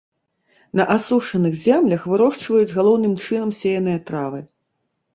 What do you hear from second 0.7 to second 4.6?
На асушаных землях вырошчваюць галоўным чынам сеяныя травы.